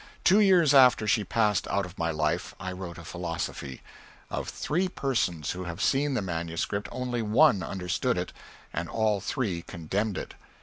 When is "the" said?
4.47-4.53, 6.15-6.23